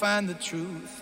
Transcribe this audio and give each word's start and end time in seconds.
find 0.00 0.26
the 0.26 0.34
truth. 0.34 0.99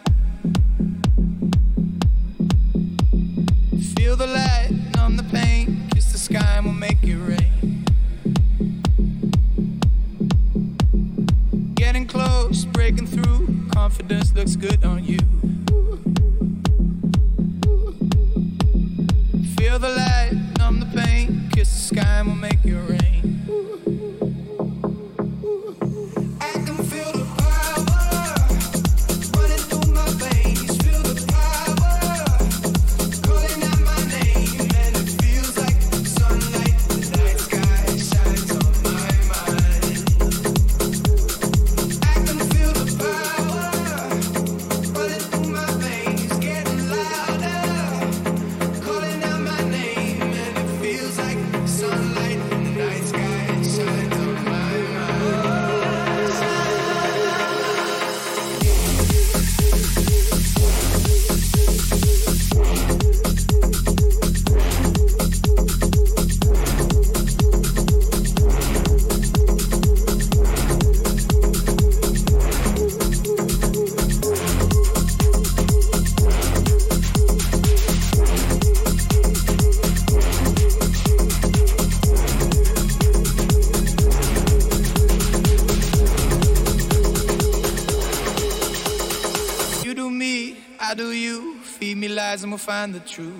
Find 92.59 92.95
the 92.95 93.01
truth. 93.01 93.38